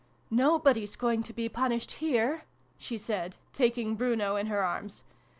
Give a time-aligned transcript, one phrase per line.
[0.31, 2.45] "Nobody's going to be punished here!"
[2.79, 5.03] she said, taking Bruno in her arms.